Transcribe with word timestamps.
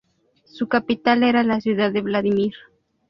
Su 0.45 0.67
capital 0.67 1.21
era 1.21 1.43
la 1.43 1.61
ciudad 1.61 1.91
de 1.91 2.01
Vladímir. 2.01 2.53